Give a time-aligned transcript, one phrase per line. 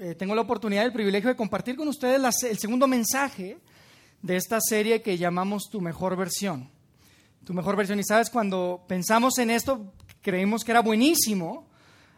[0.00, 3.58] eh, tengo la oportunidad y el privilegio de compartir con ustedes el segundo mensaje
[4.22, 6.70] de esta serie que llamamos Tu mejor versión.
[7.44, 8.00] Tu mejor versión.
[8.00, 9.92] Y sabes, cuando pensamos en esto,
[10.22, 11.68] creímos que era buenísimo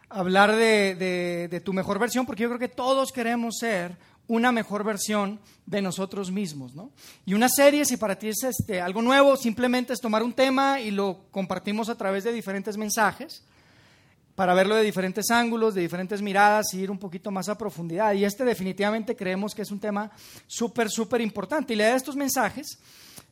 [0.07, 3.97] hablar de, tu mejor versión, porque yo creo que todos queremos ser
[4.27, 6.71] una mejor versión de nosotros mismos.
[7.25, 10.79] Y una serie, si para ti es este, algo nuevo, simplemente es tomar un tema
[10.79, 13.43] y lo compartimos a través de diferentes mensajes
[14.35, 18.13] para verlo de diferentes ángulos, de diferentes miradas y ir un poquito más a profundidad.
[18.13, 20.11] Y este definitivamente creemos que es un tema
[20.47, 21.73] súper, súper importante.
[21.73, 22.79] Y idea de estos mensajes,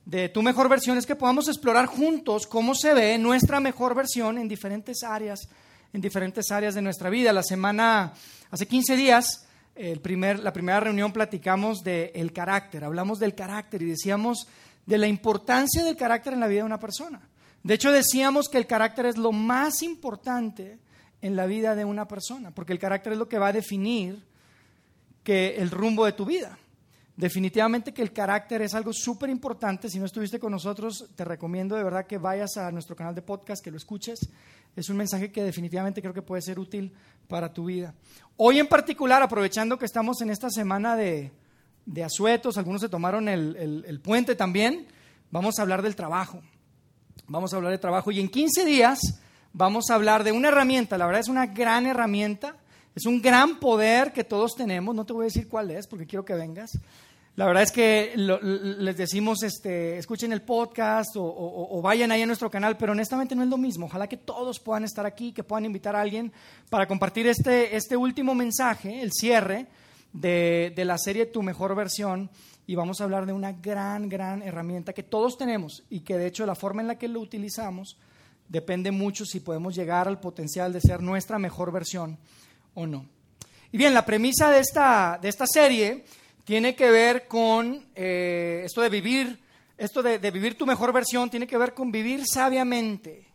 [0.05, 4.37] de tu mejor versión, es que podamos explorar juntos cómo se ve nuestra mejor versión
[4.37, 5.47] en diferentes áreas,
[5.91, 7.33] en diferentes áreas de nuestra vida.
[7.33, 8.13] La semana,
[8.51, 13.85] hace 15 días, el primer, la primera reunión platicamos del carácter, hablamos del carácter y
[13.85, 14.47] decíamos
[14.85, 17.21] de la importancia del carácter en la vida de una persona.
[17.63, 20.79] De hecho, decíamos que el carácter es lo más importante
[21.21, 24.23] en la vida de una persona, porque el carácter es lo que va a definir
[25.23, 26.57] que el rumbo de tu vida.
[27.15, 29.89] Definitivamente que el carácter es algo súper importante.
[29.89, 33.21] Si no estuviste con nosotros, te recomiendo de verdad que vayas a nuestro canal de
[33.21, 34.19] podcast, que lo escuches.
[34.75, 36.93] Es un mensaje que definitivamente creo que puede ser útil
[37.27, 37.93] para tu vida.
[38.37, 41.31] Hoy en particular, aprovechando que estamos en esta semana de,
[41.85, 44.87] de asuetos, algunos se tomaron el, el puente también,
[45.29, 46.41] vamos a hablar del trabajo.
[47.27, 49.21] Vamos a hablar de trabajo y en 15 días
[49.53, 52.55] vamos a hablar de una herramienta, la verdad es una gran herramienta,
[52.95, 56.05] es un gran poder que todos tenemos, no te voy a decir cuál es porque
[56.05, 56.77] quiero que vengas.
[57.37, 62.51] La verdad es que les decimos, este, escuchen el podcast o, vayan ahí a nuestro
[62.51, 63.85] canal, pero honestamente no es lo mismo.
[63.85, 66.33] Ojalá que todos puedan estar aquí, que puedan invitar a alguien
[66.69, 69.67] para compartir este, este último mensaje, el cierre
[70.11, 72.29] de, de la serie Tu Mejor Versión.
[72.67, 76.27] Y vamos a hablar de una gran, gran herramienta que todos tenemos y que de
[76.27, 77.97] hecho la forma en la que lo utilizamos
[78.51, 82.17] depende mucho si podemos llegar al potencial de ser nuestra mejor versión
[82.73, 83.05] o no.
[83.71, 86.03] Y bien, la premisa de esta, de esta serie
[86.43, 89.39] tiene que ver con eh, esto de vivir,
[89.77, 93.25] esto de, vivir tu mejor versión, tiene que ver con vivir sabiamente.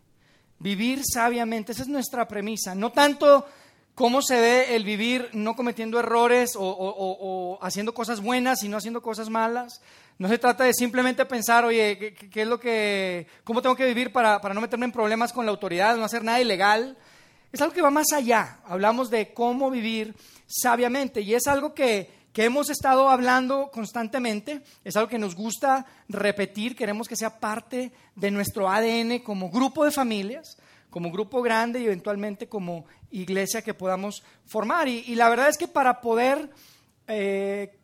[0.58, 2.74] Vivir sabiamente, esa es nuestra premisa.
[2.74, 3.46] No tanto
[3.94, 9.00] cómo se ve el vivir no cometiendo errores o, haciendo cosas buenas y no haciendo
[9.00, 9.80] cosas malas.
[10.18, 14.12] No se trata de simplemente pensar, oye, ¿qué, es lo que, cómo tengo que vivir
[14.12, 16.96] para, para no meterme en problemas con la autoridad, no hacer nada ilegal.
[17.52, 18.60] Es algo que va más allá.
[18.64, 20.14] Hablamos de cómo vivir
[20.46, 25.86] sabiamente y es algo que, que hemos estado hablando constantemente, es algo que nos gusta
[26.08, 30.58] repetir, queremos que sea parte de nuestro ADN como grupo de familias,
[30.90, 34.86] como grupo grande y eventualmente como iglesia que podamos formar.
[34.86, 36.50] Y, la verdad es que para poder
[37.06, 37.74] eh,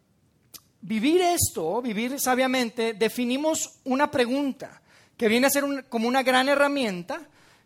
[0.83, 4.83] vivir esto, vivir sabiamente, definimos una pregunta
[5.17, 7.21] que viene a ser como una gran herramienta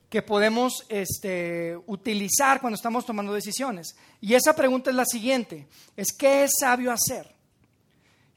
[0.09, 3.97] que podemos este, utilizar cuando estamos tomando decisiones.
[4.21, 5.67] Y esa pregunta es la siguiente,
[5.97, 7.35] es ¿qué es sabio hacer?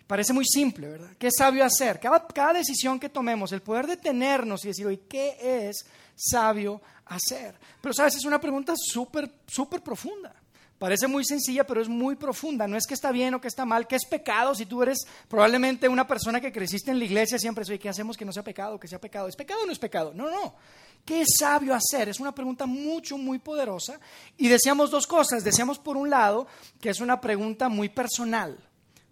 [0.07, 1.11] Parece muy simple, ¿verdad?
[1.19, 1.99] ¿Qué es sabio hacer?
[1.99, 5.37] Cada, decisión que tomemos, el poder detenernos y decir, oye, ¿qué
[5.69, 5.85] es
[6.15, 7.53] sabio hacer?
[7.79, 8.15] Pero, ¿sabes?
[8.15, 10.33] Es una pregunta súper, súper profunda.
[10.79, 12.65] Parece muy sencilla, pero es muy profunda.
[12.65, 14.55] No es que está bien o que está mal, que es pecado.
[14.55, 18.15] Si tú eres probablemente una persona que creciste en la iglesia, siempre es, ¿qué hacemos
[18.15, 19.27] que no sea pecado, que sea pecado?
[19.27, 20.13] ¿Es pecado o no es pecado?
[20.15, 20.55] No, no.
[21.03, 22.07] ¿Qué es sabio hacer?
[22.07, 23.99] Es una pregunta mucho, muy poderosa.
[24.37, 25.43] Y decíamos dos cosas.
[25.43, 26.47] Decíamos, por un lado,
[26.79, 28.57] que es una pregunta muy personal,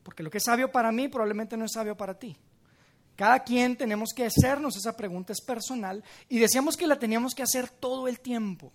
[0.03, 2.37] porque lo que es sabio para mí probablemente no es sabio para ti.
[3.17, 7.43] Cada quien tenemos que hacernos esa pregunta, es personal, y decíamos que la teníamos que
[7.43, 8.71] hacer todo el tiempo.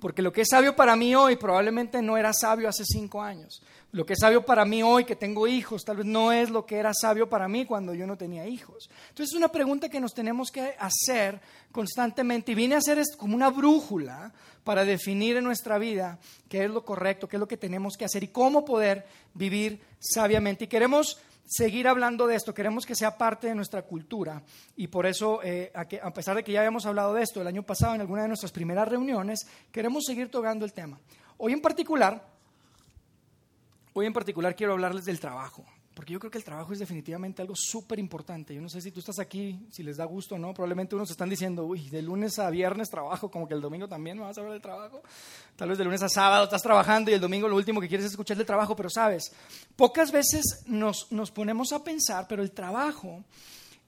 [0.00, 3.62] Porque lo que es sabio para mí hoy probablemente no era sabio hace cinco años.
[3.92, 6.64] Lo que es sabio para mí hoy, que tengo hijos, tal vez no es lo
[6.64, 8.88] que era sabio para mí cuando yo no tenía hijos.
[9.10, 11.40] Entonces es una pregunta que nos tenemos que hacer
[11.70, 14.32] constantemente y viene a ser como una brújula
[14.64, 16.18] para definir en nuestra vida
[16.48, 19.80] qué es lo correcto, qué es lo que tenemos que hacer y cómo poder vivir
[19.98, 20.64] sabiamente.
[20.64, 21.18] Y queremos
[21.50, 24.40] seguir hablando de esto, queremos que sea parte de nuestra cultura
[24.76, 27.64] y por eso, eh, a, pesar de que ya habíamos hablado de esto el año
[27.64, 31.00] pasado en alguna de nuestras primeras reuniones, queremos seguir tocando el tema.
[31.38, 32.24] Hoy en particular,
[33.94, 35.66] hoy en particular quiero hablarles del trabajo
[36.00, 38.54] porque yo creo que el trabajo es definitivamente algo súper importante.
[38.54, 41.10] Yo no sé si tú estás aquí, si les da gusto o no, probablemente unos
[41.10, 44.34] están diciendo, uy, de lunes a viernes trabajo, como que el domingo también me vas
[44.38, 45.02] a hablar del trabajo.
[45.56, 48.06] Tal vez de lunes a sábado estás trabajando y el domingo lo último que quieres
[48.06, 49.30] es escuchar del trabajo, pero sabes,
[49.76, 53.22] pocas veces nos, nos ponemos a pensar, pero el trabajo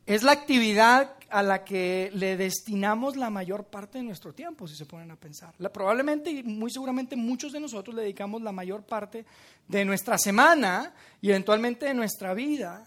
[0.05, 4.77] es la actividad a la que le destinamos la mayor parte de nuestro tiempo, si
[4.77, 5.55] se ponen a pensar.
[5.73, 9.25] probablemente y muy seguramente muchos de nosotros le dedicamos la mayor parte
[9.67, 10.93] de nuestra semana
[11.23, 12.87] y eventualmente de nuestra vida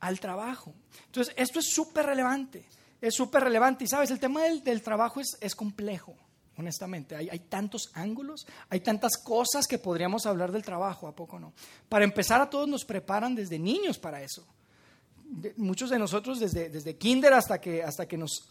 [0.00, 0.74] al trabajo.
[1.06, 2.68] Entonces, esto es súper relevante,
[3.00, 3.84] es súper relevante.
[3.84, 6.14] Y sabes, el tema del, trabajo es, es complejo,
[6.58, 7.16] honestamente.
[7.16, 11.54] Hay, hay, tantos ángulos, hay tantas cosas que podríamos hablar del trabajo, ¿a poco no?
[11.88, 14.46] Para empezar, a todos nos preparan desde niños para eso
[15.56, 18.48] muchos de nosotros desde, desde kinder hasta que, hasta que nos,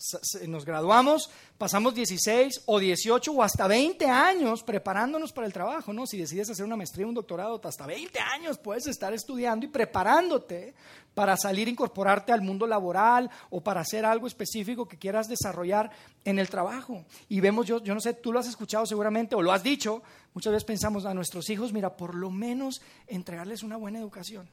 [0.47, 6.05] nos, graduamos, pasamos 16 o 18 o hasta 20 años preparándonos para el trabajo, ¿no?
[6.05, 10.73] Si decides hacer una maestría, un doctorado, hasta 20 años puedes estar estudiando y preparándote
[11.13, 15.89] para salir, incorporarte al mundo laboral o para hacer algo específico que quieras desarrollar
[16.25, 17.05] en el trabajo.
[17.29, 20.03] Y vemos, yo, yo no sé, tú lo has escuchado seguramente o lo has dicho,
[20.33, 24.49] muchas veces pensamos a nuestros hijos, mira, por lo menos entregarles una buena educación.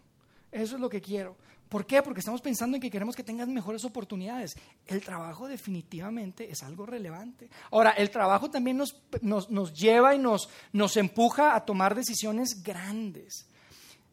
[0.52, 1.36] Eso es lo que quiero.
[1.72, 2.02] ¿Por qué?
[2.02, 4.54] Porque estamos pensando en que queremos que tengan mejores oportunidades.
[4.86, 7.48] El trabajo definitivamente es algo relevante.
[7.70, 13.46] Ahora, el trabajo también nos, nos, lleva y nos, nos empuja a tomar decisiones grandes,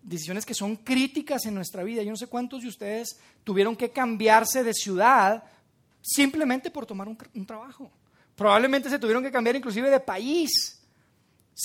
[0.01, 2.01] decisiones que son críticas en nuestra vida.
[2.01, 5.43] Yo no sé cuántos de ustedes tuvieron que cambiarse de ciudad
[6.01, 7.91] simplemente por tomar un, un trabajo.
[8.37, 10.78] Probablemente se tuvieron que cambiar inclusive de país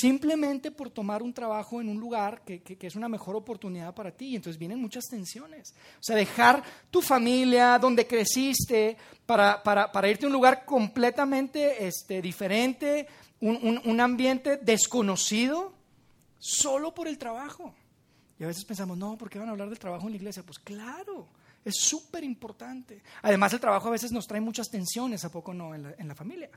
[0.05, 4.27] simplemente por tomar un trabajo en un lugar que, es una mejor oportunidad para ti.
[4.27, 5.75] Y entonces vienen muchas tensiones.
[5.99, 13.07] O sea, dejar tu familia, donde creciste, para, irte a un lugar completamente este, diferente,
[13.41, 15.73] un, ambiente desconocido,
[16.39, 17.75] solo por el trabajo.
[18.39, 20.43] Y a veces pensamos, no, ¿por qué van a hablar del trabajo en la iglesia?
[20.43, 21.29] Pues claro,
[21.65, 23.03] es súper importante.
[23.23, 25.75] Además, el trabajo a veces nos trae muchas tensiones, ¿a poco no?
[25.75, 26.51] en la familia.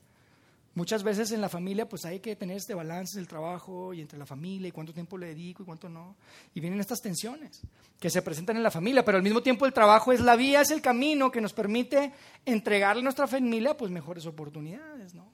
[0.77, 4.19] Muchas veces en la familia pues hay que tener este balance del trabajo y entre
[4.19, 6.15] la familia y cuánto tiempo le dedico y cuánto no.
[6.53, 7.62] Y vienen estas tensiones
[8.00, 10.62] que se presentan en la familia, pero al mismo tiempo el trabajo es la vía,
[10.62, 12.13] es el camino que nos permite
[12.45, 15.31] entregarle a nuestra familia pues mejores oportunidades, ¿no?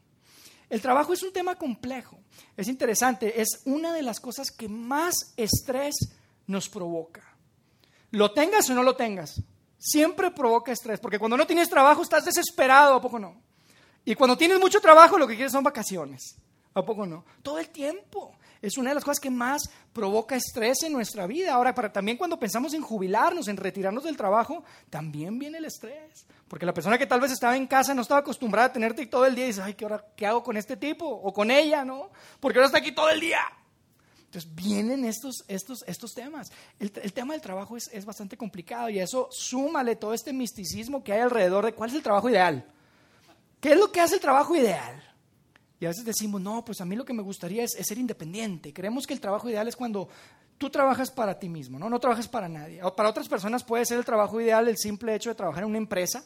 [0.70, 2.18] El trabajo es un tema complejo,
[2.56, 5.94] es interesante, es una de las cosas que más estrés
[6.48, 7.36] nos provoca.
[8.12, 9.42] Lo tengas o no lo tengas,
[9.78, 13.53] siempre provoca estrés, porque cuando no tienes trabajo estás desesperado, ¿a poco no?
[14.06, 16.36] Y cuando tienes mucho trabajo, lo que quieres son vacaciones.
[16.74, 17.24] ¿A poco no?
[17.42, 18.36] Todo el tiempo.
[18.62, 21.54] Es una de las cosas que más provoca estrés en nuestra vida.
[21.54, 26.26] Ahora, para, también cuando pensamos en jubilarnos, en retirarnos del trabajo, también viene el estrés.
[26.48, 29.26] Porque la persona que tal vez estaba en casa no estaba acostumbrada a tenerte todo
[29.26, 31.06] el día y dice, ay, ¿qué, hora, ¿qué hago con este tipo?
[31.06, 32.10] O con ella, ¿no?
[32.40, 33.42] Porque ahora está aquí todo el día.
[34.26, 36.52] Entonces vienen estos, estos, estos temas.
[36.80, 41.14] El, tema del trabajo es, es bastante complicado y eso súmale todo este misticismo que
[41.14, 42.66] hay alrededor de cuál es el trabajo ideal.
[43.64, 45.02] ¿Qué es lo que hace el trabajo ideal?
[45.80, 48.74] Y a veces decimos, no, pues a mí lo que me gustaría es, ser independiente.
[48.74, 50.10] Creemos que el trabajo ideal es cuando
[50.58, 51.90] tú trabajas para ti mismo, ¿no?
[51.90, 52.82] No trabajas para nadie.
[52.98, 55.78] Para otras personas puede ser el trabajo ideal el simple hecho de trabajar en una
[55.78, 56.26] empresa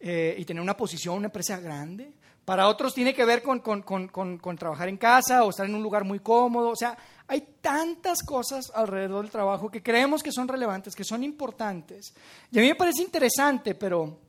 [0.00, 2.12] eh, y tener una posición, una empresa grande.
[2.44, 6.04] Para otros tiene que ver con, con, trabajar en casa o estar en un lugar
[6.04, 6.68] muy cómodo.
[6.68, 6.94] O sea,
[7.26, 12.12] hay tantas cosas alrededor del trabajo que creemos que son relevantes, que son importantes.
[12.50, 14.28] Y a mí me parece interesante, pero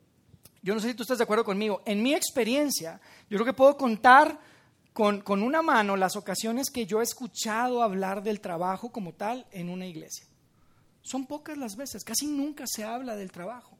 [0.61, 1.81] yo no sé si tú estás de acuerdo conmigo.
[1.85, 2.99] En mi experiencia,
[3.29, 4.39] yo creo que puedo contar
[4.93, 9.45] con, con, una mano las ocasiones que yo he escuchado hablar del trabajo como tal
[9.51, 10.25] en una iglesia.
[11.01, 13.77] Son pocas las veces, casi nunca se habla del trabajo.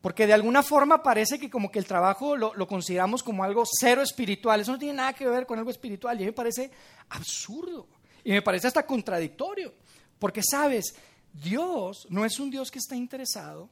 [0.00, 3.64] Porque de alguna forma parece que como que el trabajo lo, lo, consideramos como algo
[3.66, 4.60] cero espiritual.
[4.60, 6.16] Eso no tiene nada que ver con algo espiritual.
[6.16, 6.70] Y a mí me parece
[7.10, 7.86] absurdo.
[8.24, 9.74] Y me parece hasta contradictorio.
[10.18, 10.94] Porque sabes,
[11.34, 13.68] Dios no es un Dios que está interesado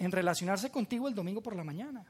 [0.00, 2.04] en relacionarse contigo el domingo por la mañana.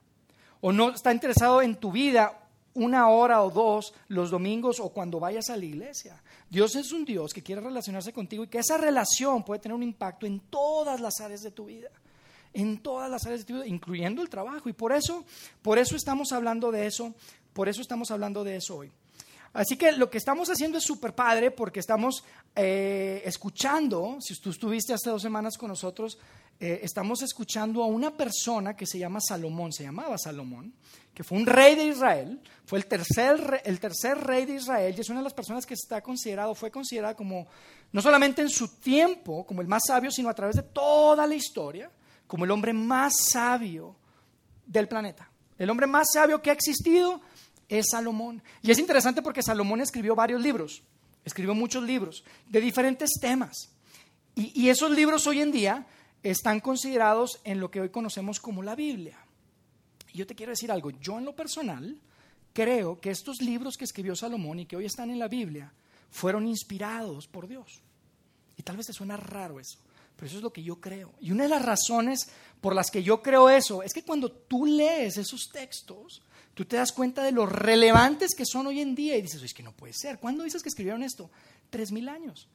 [0.62, 5.19] O no está interesado en tu vida una hora o dos los domingos o cuando
[5.19, 6.22] vayas a la iglesia.
[6.48, 9.82] Dios es un Dios que quiere relacionarse contigo y que esa relación puede tener un
[9.82, 11.90] impacto en todas las áreas de tu vida.
[12.52, 14.68] En todas las áreas de tu vida, incluyendo el trabajo.
[14.68, 15.25] Y por eso,
[15.62, 17.14] por eso estamos hablando de eso,
[17.52, 18.92] por eso estamos hablando de eso hoy.
[19.52, 22.23] Así que lo que estamos haciendo es súper padre porque estamos
[22.54, 26.19] eh, escuchando, si tú estuviste hace dos semanas con nosotros,
[26.61, 30.73] eh, estamos escuchando a una persona que se llama Salomón, se llamaba Salomón,
[31.12, 35.00] que fue un rey de Israel, fue el tercer, el tercer rey de Israel y
[35.00, 37.49] es una de las personas que está considerado, fue considerada como,
[37.90, 41.35] no solamente en su tiempo, como el más sabio, sino a través de toda la
[41.35, 41.90] historia,
[42.28, 43.97] como el hombre más sabio
[44.64, 45.28] del planeta.
[45.59, 47.21] El hombre más sabio que ha existido
[47.70, 48.42] es Salomón.
[48.60, 50.82] Y es interesante porque Salomón escribió varios libros,
[51.24, 53.70] escribió muchos libros de diferentes temas.
[54.34, 55.86] y esos libros hoy en día
[56.22, 59.18] están considerados en lo que hoy conocemos como la Biblia.
[60.12, 61.98] Y yo te quiero decir algo, yo en lo personal
[62.52, 65.72] creo que estos libros que escribió Salomón y que hoy están en la Biblia
[66.10, 67.80] fueron inspirados por Dios.
[68.56, 69.78] Y tal vez te suena raro eso,
[70.16, 71.12] pero eso es lo que yo creo.
[71.20, 72.28] Y una de las razones
[72.60, 76.22] por las que yo creo eso es que cuando tú lees esos textos,
[76.61, 79.55] tú te das cuenta de lo relevantes que son hoy en día y dices, es
[79.55, 80.19] que no puede ser.
[80.19, 81.31] ¿Cuándo dices que escribieron esto?
[81.71, 82.50] Tres mil años.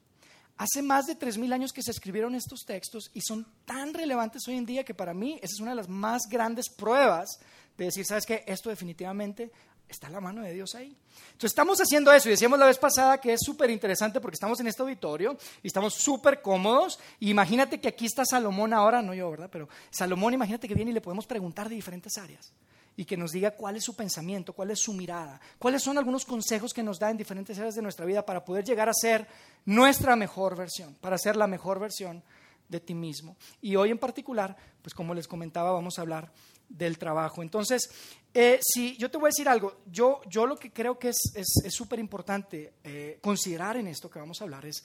[0.58, 4.54] Hace más de 3.000 años que se escribieron estos textos y son tan relevantes hoy
[4.54, 7.40] en día que para mí esa es una de las más grandes pruebas
[7.76, 8.44] de decir, ¿sabes qué?
[8.46, 9.50] Esto definitivamente
[9.88, 10.96] está la mano de Dios ahí.
[11.26, 14.60] Entonces estamos haciendo eso y decíamos la vez pasada que es súper interesante porque estamos
[14.60, 17.00] en este auditorio y estamos súper cómodos.
[17.18, 19.50] imagínate que aquí está Salomón ahora, no yo, ¿verdad?
[19.50, 22.52] Pero Salomón, imagínate que viene y le podemos preguntar de diferentes áreas
[22.96, 26.24] y que nos diga cuál es su pensamiento, cuál es su mirada, cuáles son algunos
[26.24, 29.26] consejos que nos da en diferentes áreas de nuestra vida para poder llegar a ser
[29.66, 32.22] nuestra mejor versión, para ser la mejor versión
[32.68, 33.36] de ti mismo.
[33.60, 36.32] Y hoy en particular, pues como les comentaba, vamos a hablar
[36.68, 37.42] del trabajo.
[37.42, 37.88] Entonces,
[38.32, 41.54] eh, si yo te voy a decir algo, yo, yo lo que creo que es
[41.70, 44.82] súper importante eh, considerar en esto que vamos a hablar es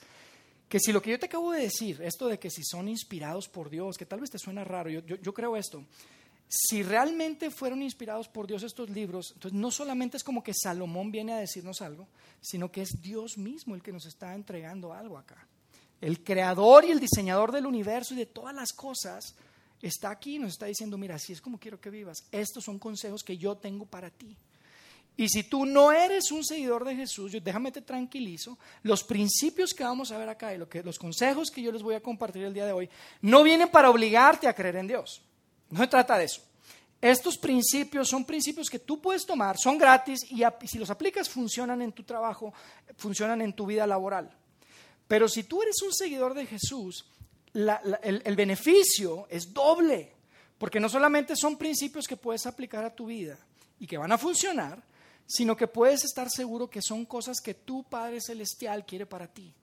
[0.68, 3.48] que si lo que yo te acabo de decir, esto de que si son inspirados
[3.48, 5.84] por Dios, que tal vez te suena raro, yo, yo creo esto,
[6.54, 11.10] si realmente fueron inspirados por Dios estos libros, entonces no solamente es como que Salomón
[11.10, 12.08] viene a decirnos algo,
[12.42, 15.48] sino que es Dios mismo el que nos está entregando algo acá.
[15.98, 19.34] El creador y el diseñador del universo y de todas las cosas
[19.80, 22.24] está aquí y nos está diciendo, mira, así es como quiero que vivas.
[22.30, 24.36] Estos son consejos que yo tengo para ti.
[25.16, 29.72] Y si tú no eres un seguidor de Jesús, yo, déjame te tranquilizo, los principios
[29.72, 32.52] que vamos a ver acá y los consejos que yo les voy a compartir el
[32.52, 32.90] día de hoy
[33.22, 35.22] no vienen para obligarte a creer en Dios.
[35.72, 36.42] No se trata de eso.
[37.00, 41.80] Estos principios son principios que tú puedes tomar, son gratis y si los aplicas funcionan
[41.80, 42.52] en tu trabajo,
[42.96, 44.30] funcionan en tu vida laboral.
[45.08, 47.06] Pero si tú eres un seguidor de Jesús,
[47.54, 50.12] el, beneficio es doble,
[50.58, 53.38] porque no solamente son principios que puedes aplicar a tu vida
[53.80, 54.82] y que van a funcionar,
[55.26, 59.54] sino que puedes estar seguro que son cosas que tu Padre Celestial quiere para ti.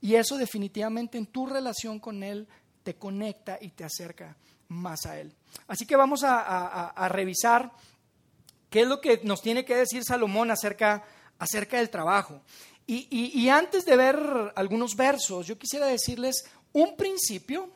[0.00, 2.46] Y eso definitivamente en tu relación con Él
[2.84, 4.36] te conecta y te acerca
[4.72, 5.34] más a Él.
[5.66, 7.72] Así que vamos a, revisar
[8.70, 11.04] qué es lo que nos tiene que decir Salomón acerca,
[11.38, 12.42] acerca del trabajo.
[12.86, 17.70] y, antes de ver algunos versos, yo quisiera decirles un principio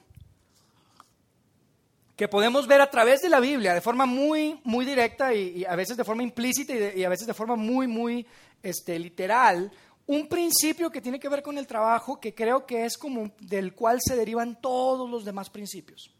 [2.16, 5.76] que podemos ver a través de la Biblia de forma muy, muy directa y, a
[5.76, 8.26] veces de forma implícita y, a veces de forma muy, muy
[8.62, 9.70] este, literal,
[10.06, 13.74] un principio que tiene que ver con el trabajo que creo que es como del
[13.74, 16.10] cual se derivan todos los demás principios.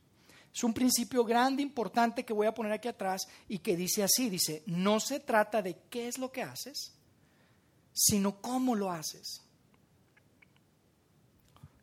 [0.56, 4.30] Es un principio grande, importante que voy a poner aquí atrás y que dice así,
[4.30, 6.94] dice, no se trata de qué es lo que haces,
[7.92, 9.42] sino cómo lo haces.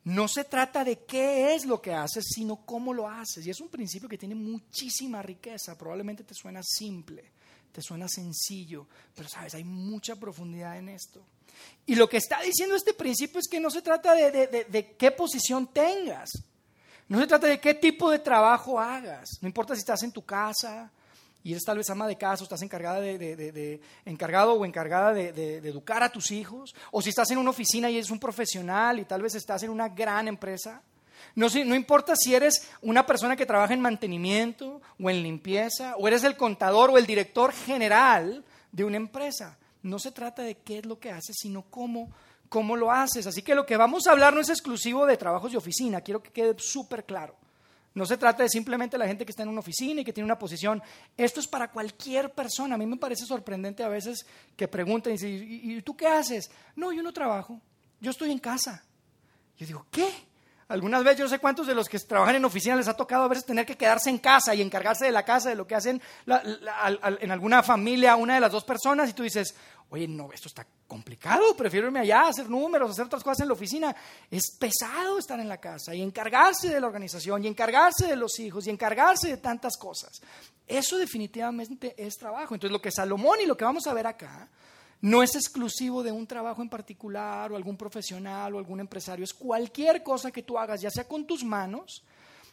[0.02, 3.46] No se trata de qué es lo que haces, sino cómo lo haces.
[3.46, 5.78] Y es un principio que tiene muchísima riqueza.
[5.78, 7.30] Probablemente te suena simple,
[7.70, 11.24] te suena sencillo, pero sabes, hay mucha profundidad en esto.
[11.86, 15.68] Y lo que está diciendo este principio es que no se trata de, qué posición
[15.68, 16.32] tengas.
[17.08, 19.38] No se trata de qué tipo de trabajo hagas.
[19.40, 20.90] No importa si estás en tu casa,
[21.44, 25.58] y eres tal vez ama de casa, o estás encargada de, encargado o encargada de,
[25.58, 29.04] educar a tus hijos, o si estás en una oficina y eres un profesional y
[29.04, 30.80] tal vez estás en una gran empresa.
[31.34, 36.08] No, no importa si eres una persona que trabaja en mantenimiento o en limpieza, o
[36.08, 38.42] eres el contador o el director general
[38.72, 39.58] de una empresa.
[39.82, 42.10] No se trata de qué es lo que haces, sino cómo,
[42.48, 43.26] cómo lo haces.
[43.26, 46.22] Así que lo que vamos a hablar no es exclusivo de trabajos de oficina, quiero
[46.22, 47.36] que quede súper claro.
[47.94, 50.24] No se trata de simplemente la gente que está en una oficina y que tiene
[50.24, 50.82] una posición.
[51.16, 52.74] Esto es para cualquier persona.
[52.74, 56.50] A mí me parece sorprendente a veces que pregunten y ¿y tú qué haces?
[56.74, 57.60] No, yo no trabajo.
[58.00, 58.84] Yo estoy en casa.
[59.56, 60.08] Yo digo, ¿qué?
[60.66, 63.28] Algunas veces yo sé cuántos de los que trabajan en oficina les ha tocado a
[63.28, 66.02] veces tener que quedarse en casa y encargarse de la casa, de lo que hacen
[66.26, 69.54] en alguna familia, una de las dos personas, y tú dices,
[69.90, 73.54] oye, no, esto está complicado, prefiero irme allá, hacer números, hacer otras cosas en la
[73.54, 73.94] oficina.
[74.30, 78.38] Es pesado estar en la casa y encargarse de la organización y encargarse de los
[78.38, 80.20] hijos y encargarse de tantas cosas.
[80.66, 82.54] Eso definitivamente es trabajo.
[82.54, 84.48] Entonces lo que Salomón y lo que vamos a ver acá
[85.00, 89.34] no es exclusivo de un trabajo en particular o algún profesional o algún empresario, es
[89.34, 92.02] cualquier cosa que tú hagas, ya sea con tus manos,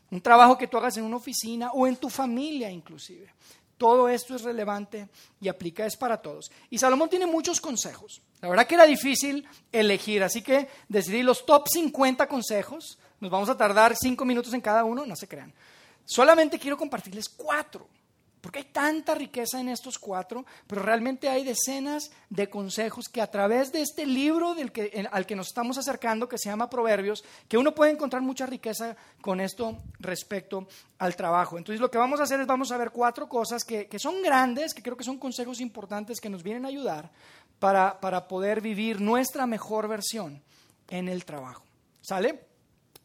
[0.09, 3.33] un trabajo que tú hagas en una oficina o en tu familia inclusive.
[3.81, 5.09] Todo esto es relevante
[5.39, 6.51] y aplica es para todos.
[6.69, 8.21] Y Salomón tiene muchos consejos.
[8.39, 12.99] La verdad que era difícil elegir, así que decidí los top 50 consejos.
[13.19, 15.51] Nos vamos a tardar cinco minutos en cada uno, no se crean.
[16.05, 17.87] Solamente quiero compartirles cuatro
[18.41, 23.29] porque hay tanta riqueza en estos cuatro, pero realmente hay decenas de consejos que a
[23.29, 27.23] través de este libro del que, al que nos estamos acercando, que se llama Proverbios,
[27.47, 30.67] que uno puede encontrar mucha riqueza con esto respecto
[30.97, 31.57] al trabajo.
[31.57, 34.73] Entonces lo que vamos a hacer es vamos a ver cuatro cosas que, son grandes,
[34.73, 37.11] que creo que son consejos importantes que nos vienen a ayudar
[37.59, 40.41] para, para poder vivir nuestra mejor versión
[40.89, 41.63] en el trabajo.
[42.01, 42.29] ¿Sale?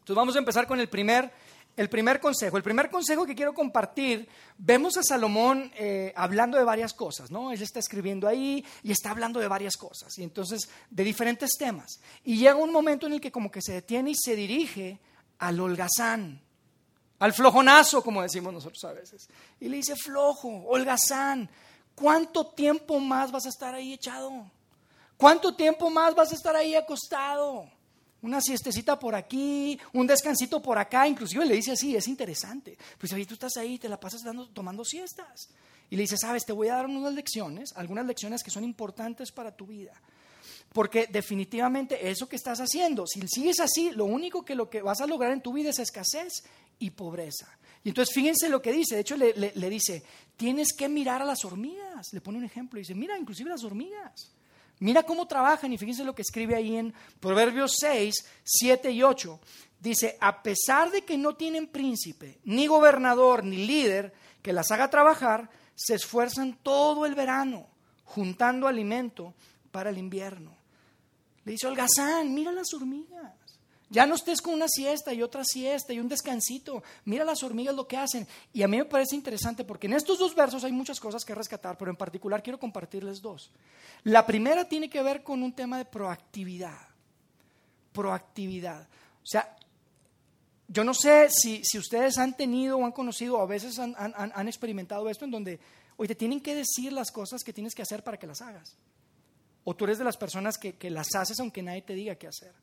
[0.07, 1.31] Entonces vamos a empezar con el primer
[1.77, 2.57] el primer consejo.
[2.57, 7.51] El primer consejo que quiero compartir, vemos a Salomón eh, hablando de varias cosas, ¿no?
[7.51, 12.01] Él está escribiendo ahí y está hablando de varias cosas, y entonces de diferentes temas.
[12.25, 14.99] Y llega un momento en el que como que se detiene y se dirige
[15.37, 16.41] al holgazán,
[17.19, 19.29] al flojonazo, como decimos nosotros a veces.
[19.59, 21.47] Y le dice, flojo, holgazán,
[21.93, 24.51] ¿cuánto tiempo más vas a estar ahí echado?
[25.15, 27.69] ¿Cuánto tiempo más vas a estar ahí acostado?
[28.21, 32.77] Una siestecita por aquí, un descansito por acá, inclusive le dice así, es interesante.
[32.97, 35.49] Pues ahí tú estás ahí, te la pasas dando, tomando siestas.
[35.89, 39.31] Y le dice, sabes, te voy a dar unas lecciones, algunas lecciones que son importantes
[39.31, 39.93] para tu vida.
[40.73, 44.99] Porque definitivamente eso que estás haciendo, si sigues así, lo único que lo que vas
[44.99, 46.43] a lograr en tu vida es escasez
[46.79, 47.47] y pobreza.
[47.83, 50.03] Y entonces fíjense lo que dice, de hecho le, le dice,
[50.35, 52.07] tienes que mirar a las hormigas.
[52.11, 54.31] Le pone un ejemplo, dice, mira, inclusive las hormigas.
[54.79, 59.39] Mira cómo trabajan y fíjense lo que escribe ahí en Proverbios 6, 7 y 8.
[59.79, 64.89] Dice, a pesar de que no tienen príncipe, ni gobernador, ni líder que las haga
[64.89, 67.67] trabajar, se esfuerzan todo el verano
[68.03, 69.33] juntando alimento
[69.71, 70.57] para el invierno.
[71.43, 73.46] Le dice Holgazán, mira las hormigas.
[73.89, 76.83] Ya no estés con una siesta y otra siesta y un descansito.
[77.05, 78.27] Mira las hormigas lo que hacen.
[78.51, 81.33] Y a mí me parece interesante porque en estos dos versos hay muchas cosas que
[81.33, 83.51] rescatar, pero en particular quiero compartirles dos.
[84.03, 86.77] La primera tiene que ver con un tema de proactividad.
[87.93, 88.83] Proactividad.
[89.23, 89.55] O sea,
[90.67, 95.09] yo no sé si, ustedes han tenido o han conocido o a veces han, experimentado
[95.09, 95.59] esto en donde,
[95.95, 98.75] hoy te tienen que decir las cosas que tienes que hacer para que las hagas.
[99.63, 102.27] O tú eres de las personas que, que las haces aunque nadie te diga qué
[102.27, 102.53] hacer.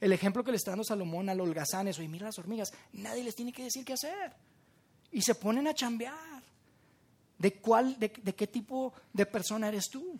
[0.00, 3.22] El ejemplo que le está dando Salomón a los holgazanes, oye, mira las hormigas, nadie
[3.22, 4.32] les tiene que decir qué hacer.
[5.12, 6.40] Y se ponen a chambear.
[7.38, 10.18] ¿De, cuál, de, qué tipo de persona eres tú?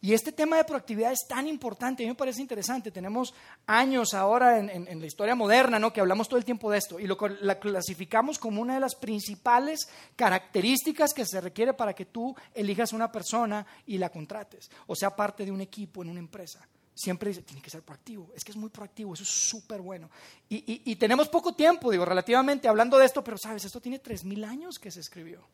[0.00, 2.90] Y este tema de proactividad es tan importante, a mí me parece interesante.
[2.90, 3.34] Tenemos
[3.66, 5.92] años ahora en, la historia moderna, ¿no?
[5.92, 8.94] Que hablamos todo el tiempo de esto y lo la clasificamos como una de las
[8.94, 14.94] principales características que se requiere para que tú elijas una persona y la contrates, o
[14.94, 16.66] sea, parte de un equipo en una empresa
[16.98, 18.32] siempre dice, tiene que ser proactivo.
[18.34, 20.10] Es que es muy proactivo, eso es súper bueno.
[20.48, 24.42] Y, tenemos poco tiempo, digo, relativamente hablando de esto, pero sabes, esto tiene tres mil
[24.44, 25.46] años que se escribió.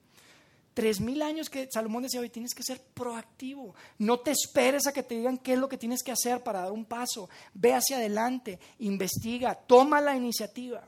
[0.73, 3.75] Tres mil años que Salomón decía, hoy tienes que ser proactivo.
[3.99, 6.63] No te esperes a que te digan qué es lo que tienes que hacer para
[6.63, 7.29] dar un paso.
[7.53, 10.83] Ve hacia adelante, investiga, toma la iniciativa.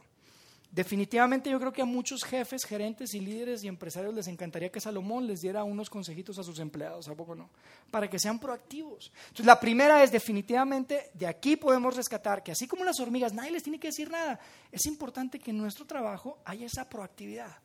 [0.76, 4.78] Definitivamente yo creo que a muchos jefes, gerentes y líderes y empresarios les encantaría que
[4.78, 7.48] Salomón les diera unos consejitos a sus empleados, ¿a poco no?
[7.90, 9.10] Para que sean proactivos.
[9.28, 13.52] Entonces la primera es definitivamente, de aquí podemos rescatar que así como las hormigas, nadie
[13.52, 14.38] les tiene que decir nada,
[14.70, 17.56] es importante que en nuestro trabajo haya esa proactividad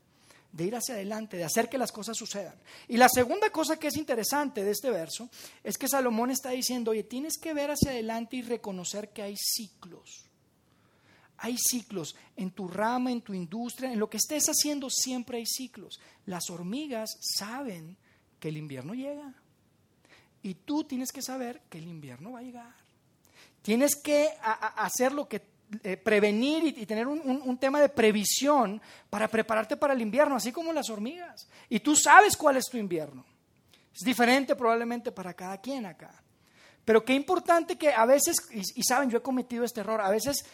[0.49, 2.55] de ir hacia adelante, de hacer que las cosas sucedan.
[2.87, 5.29] Y la segunda cosa que es interesante de este verso
[5.65, 9.35] es que Salomón está diciendo, oye, tienes que ver hacia adelante y reconocer que hay
[9.35, 10.30] ciclos.
[11.43, 15.45] Hay ciclos en tu rama, en tu industria, en lo que estés haciendo siempre hay
[15.47, 15.99] ciclos.
[16.27, 17.97] Las hormigas saben
[18.39, 19.33] que el invierno llega.
[20.43, 22.75] Y tú tienes que saber que el invierno va a llegar.
[23.63, 25.41] Tienes que hacer lo que
[25.83, 30.71] eh, prevenir y, tener un, tema de previsión para prepararte para el invierno, así como
[30.71, 31.47] las hormigas.
[31.69, 33.25] Y tú sabes cuál es tu invierno.
[33.91, 36.11] Es diferente probablemente para cada quien acá.
[36.85, 40.45] Pero qué importante que a veces, y saben, yo he cometido este error, a veces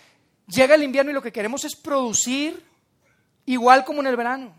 [0.48, 2.64] Llega el invierno y lo que queremos es producir
[3.46, 4.54] igual como en el verano.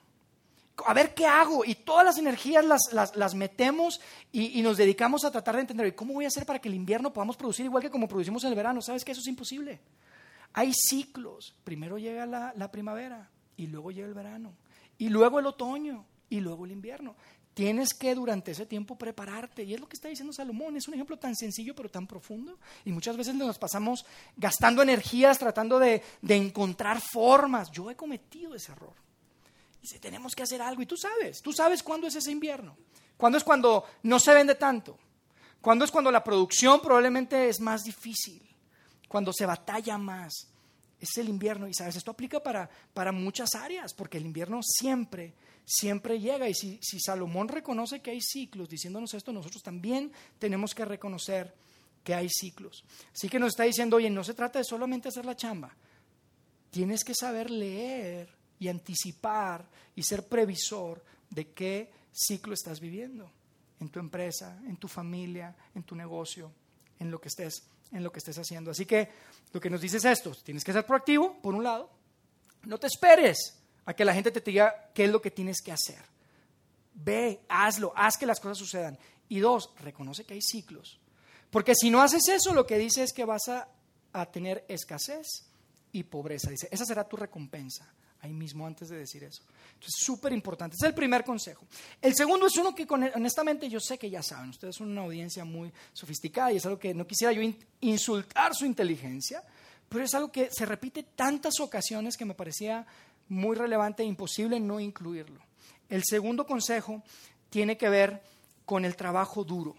[0.86, 1.64] A ver qué hago.
[1.64, 6.24] Y todas las energías las, metemos y, nos dedicamos a tratar de entender cómo voy
[6.24, 8.82] a hacer para que el invierno podamos producir igual que como producimos en el verano.
[8.82, 9.80] ¿Sabes que eso es imposible?
[10.52, 11.56] Hay ciclos.
[11.64, 14.54] Primero llega la primavera y luego llega el verano
[14.98, 17.16] y luego el otoño y luego el invierno.
[17.58, 19.64] Tienes que durante ese tiempo prepararte.
[19.64, 20.76] Y es lo que está diciendo Salomón.
[20.76, 22.56] Es un ejemplo tan sencillo pero tan profundo.
[22.84, 27.68] Y muchas veces nos pasamos gastando energías tratando de, encontrar formas.
[27.72, 28.94] Yo he cometido ese error.
[29.82, 30.82] Si tenemos que hacer algo.
[30.82, 32.76] Y tú sabes, tú sabes cuándo es ese invierno.
[33.16, 34.96] Cuándo es cuando no se vende tanto.
[35.60, 38.40] Cuándo es cuando la producción probablemente es más difícil.
[39.08, 40.46] Cuando se batalla más.
[41.00, 41.66] Es el invierno.
[41.66, 43.92] Y sabes, esto aplica para, para muchas áreas.
[43.94, 45.34] Porque el invierno siempre
[45.68, 46.48] siempre llega.
[46.48, 51.54] Y si, Salomón reconoce que hay ciclos, diciéndonos esto, nosotros también tenemos que reconocer
[52.02, 52.84] que hay ciclos.
[53.12, 55.76] Así que nos está diciendo, oye, no se trata de solamente hacer la chamba.
[56.70, 58.28] Tienes que saber leer
[58.58, 63.30] y anticipar y ser previsor de qué ciclo estás viviendo
[63.80, 66.50] en tu empresa, en tu familia, en tu negocio,
[66.98, 68.70] en lo que estés, en lo que estés haciendo.
[68.70, 69.08] Así que
[69.52, 71.90] lo que nos dice es esto, tienes que ser proactivo, por un lado,
[72.64, 75.72] no te esperes a que la gente te diga qué es lo que tienes que
[75.72, 76.04] hacer.
[76.92, 78.98] Ve, hazlo, haz que las cosas sucedan.
[79.30, 81.00] Y dos, reconoce que hay ciclos.
[81.48, 83.66] Porque si no haces eso, lo que dice es que vas a,
[84.30, 85.46] tener escasez
[85.90, 86.50] y pobreza.
[86.50, 87.90] Dice, esa será tu recompensa.
[88.20, 89.42] Ahí mismo antes de decir eso.
[89.68, 90.76] Entonces, súper importante.
[90.78, 91.64] Es el primer consejo.
[92.02, 94.50] El segundo es uno que honestamente yo sé que ya saben.
[94.50, 97.40] Ustedes son una audiencia muy sofisticada y es algo que no quisiera yo
[97.80, 99.42] insultar su inteligencia,
[99.88, 102.86] pero es algo que se repite tantas ocasiones que me parecía
[103.28, 105.40] muy relevante e imposible no incluirlo.
[105.88, 107.02] El segundo consejo
[107.50, 108.22] tiene que ver
[108.64, 109.74] con el trabajo duro,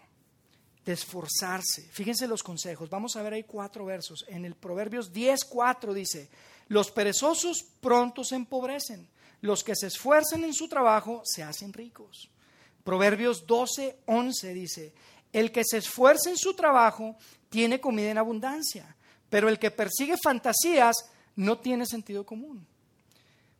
[0.85, 1.83] de esforzarse.
[1.91, 2.89] Fíjense los consejos.
[2.89, 4.25] Vamos a ver ahí cuatro versos.
[4.27, 6.29] En el Proverbios 10, 4 dice,
[6.67, 9.07] los perezosos pronto se empobrecen,
[9.41, 12.29] los que se esfuerzan en su trabajo se hacen ricos.
[12.83, 14.93] Proverbios 12, 11 dice,
[15.31, 17.15] el que se esfuerza en su trabajo
[17.49, 18.95] tiene comida en abundancia,
[19.29, 20.95] pero el que persigue fantasías
[21.35, 22.65] no tiene sentido común.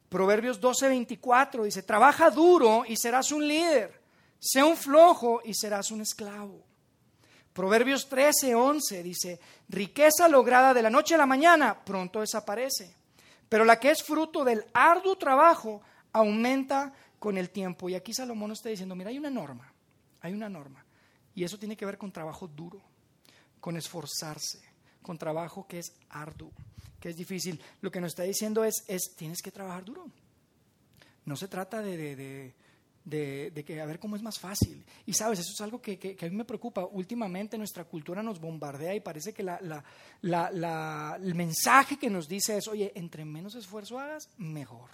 [0.10, 4.02] Proverbios 12, 24 dice, trabaja duro y serás un líder,
[4.40, 6.64] sea un flojo y serás un esclavo.
[7.54, 12.96] Proverbios 13, 11 dice, riqueza lograda de la noche a la mañana pronto desaparece,
[13.48, 17.90] pero la que es fruto del arduo trabajo aumenta con el tiempo.
[17.90, 19.72] Y aquí Salomón está diciendo, mira, hay una norma,
[20.22, 20.84] hay una norma.
[21.36, 22.82] Y eso tiene que ver con trabajo duro,
[23.60, 24.60] con esforzarse,
[25.02, 26.52] con trabajo que es arduo,
[27.00, 27.60] que es difícil.
[27.82, 30.10] Lo que nos está diciendo es, es tienes que trabajar duro.
[31.26, 32.54] No se trata de,
[33.06, 34.84] de, que a ver cómo es más fácil.
[35.06, 36.86] Y sabes, eso es algo que, que, a mí me preocupa.
[36.86, 42.28] Últimamente nuestra cultura nos bombardea y parece que la, la, la, el mensaje que nos
[42.28, 44.90] dice es, oye, entre menos esfuerzo hagas, mejor.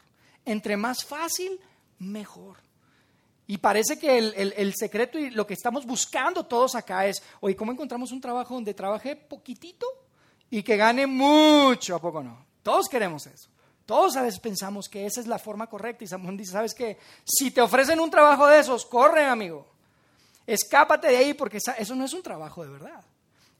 [0.45, 1.59] Entre más fácil,
[1.99, 2.57] mejor.
[3.47, 7.71] Y parece que el, secreto y lo que estamos buscando todos acá es, oye, ¿cómo
[7.71, 9.85] encontramos un trabajo donde trabaje poquitito
[10.55, 11.97] y que gane mucho?
[11.97, 12.45] ¿A poco no?
[12.63, 13.49] Todos queremos eso.
[13.85, 16.97] Todos a veces pensamos que esa es la forma correcta y Samuel dice, ¿sabes qué?
[17.25, 19.67] Si te ofrecen un trabajo de esos, corre, amigo.
[20.47, 23.03] Escápate de ahí porque eso no es un trabajo de verdad.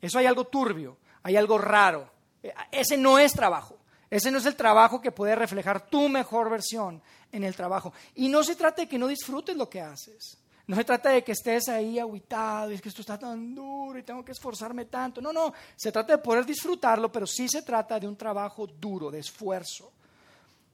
[0.02, 2.10] Eso hay algo turbio, hay algo raro.
[2.42, 3.78] E, ese no es trabajo.
[4.10, 7.92] Ese no es el trabajo que puede reflejar tu mejor versión en el trabajo.
[8.16, 10.38] Y no se trata de que no disfrutes lo que haces.
[10.68, 14.00] No se trata de que estés ahí aguitado y es que esto está tan duro
[14.00, 15.22] y tengo que esforzarme tanto.
[15.22, 19.12] No, no, se trata de poder disfrutarlo, pero sí se trata de un trabajo duro,
[19.12, 19.92] de esfuerzo,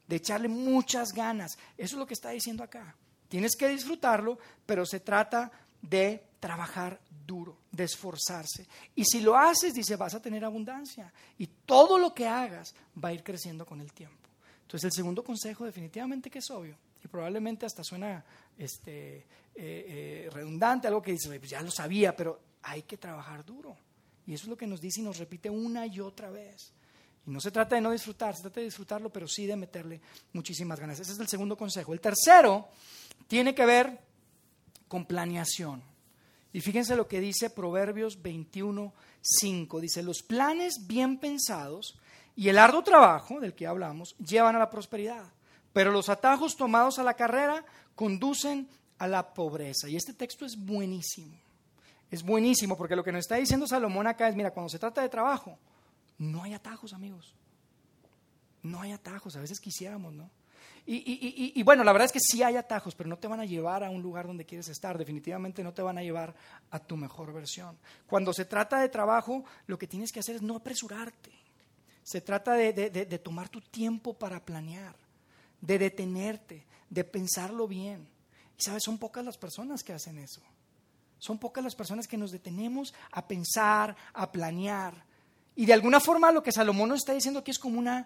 [0.07, 1.57] de echarle muchas ganas.
[1.77, 2.95] Eso es lo que está diciendo acá.
[3.27, 5.51] Tienes que disfrutarlo, pero se trata
[5.81, 8.67] de trabajar duro, de esforzarse.
[8.95, 11.11] Y si lo haces, dice, vas a tener abundancia.
[11.37, 14.29] Y todo lo que hagas va a ir creciendo con el tiempo.
[14.61, 18.23] Entonces el segundo consejo definitivamente que es obvio, y probablemente hasta suena
[18.57, 23.45] este, eh, eh, redundante, algo que dice, pues ya lo sabía, pero hay que trabajar
[23.45, 23.75] duro.
[24.25, 26.73] Y eso es lo que nos dice y nos repite una y otra vez.
[27.25, 30.01] Y no se trata de no disfrutar, se trata de disfrutarlo, pero sí de meterle
[30.33, 30.99] muchísimas ganas.
[30.99, 31.93] Ese es el segundo consejo.
[31.93, 32.69] El tercero
[33.27, 33.99] tiene que ver
[34.87, 35.83] con planeación.
[36.53, 39.79] Y fíjense lo que dice Proverbios 21, 5.
[39.79, 41.97] Dice, los planes bien pensados
[42.35, 45.31] y el arduo trabajo del que hablamos llevan a la prosperidad,
[45.73, 47.63] pero los atajos tomados a la carrera
[47.95, 48.67] conducen
[49.01, 49.89] a la pobreza.
[49.89, 51.35] Y este texto es buenísimo.
[52.11, 55.01] Es buenísimo porque lo que nos está diciendo Salomón acá es, mira, cuando se trata
[55.01, 55.57] de trabajo,
[56.19, 57.33] no hay atajos, amigos.
[58.61, 60.29] No hay atajos, a veces quisiéramos, ¿no?
[60.85, 63.45] Y, y, bueno, la verdad es que sí hay atajos, pero no te van a
[63.45, 66.35] llevar a un lugar donde quieres estar, definitivamente no te van a llevar
[66.69, 67.77] a tu mejor versión.
[68.05, 71.31] Cuando se trata de trabajo, lo que tienes que hacer es no apresurarte.
[72.03, 74.95] Se trata de, tomar tu tiempo para planear,
[75.59, 78.07] de detenerte, de pensarlo bien.
[78.61, 80.39] Y sabes, son pocas las personas que hacen eso.
[81.17, 85.03] Son pocas las personas que nos detenemos a pensar, a planear.
[85.55, 88.05] Y de alguna forma lo que Salomón nos está diciendo aquí es como una,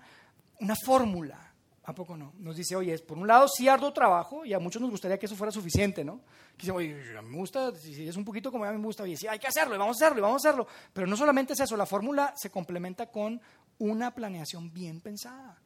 [0.62, 1.54] una fórmula.
[1.84, 2.32] ¿A poco no?
[2.38, 5.26] Nos dice, oye, por un lado sí arduo trabajo, y a muchos nos gustaría que
[5.26, 6.22] eso fuera suficiente, ¿no?
[6.58, 9.28] Dice, oye, me gusta, si es un poquito como a mí me gusta, oye, sí,
[9.28, 10.68] hay que hacerlo, y vamos a hacerlo, y vamos a hacerlo.
[10.94, 13.42] Pero no solamente es eso, la fórmula se complementa con
[13.78, 15.62] una planeación bien pensada.